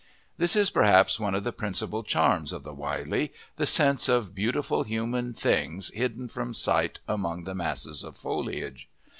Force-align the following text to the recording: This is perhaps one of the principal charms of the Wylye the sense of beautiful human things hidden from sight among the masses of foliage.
This 0.39 0.55
is 0.55 0.71
perhaps 0.71 1.19
one 1.19 1.35
of 1.35 1.43
the 1.43 1.51
principal 1.53 2.01
charms 2.01 2.51
of 2.53 2.63
the 2.63 2.73
Wylye 2.73 3.29
the 3.57 3.67
sense 3.67 4.09
of 4.09 4.33
beautiful 4.33 4.81
human 4.81 5.31
things 5.31 5.91
hidden 5.91 6.27
from 6.27 6.55
sight 6.55 6.99
among 7.07 7.43
the 7.43 7.53
masses 7.53 8.03
of 8.03 8.17
foliage. 8.17 8.89